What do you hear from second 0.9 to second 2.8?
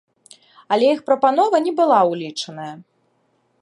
іх прапанова не была ўлічаная.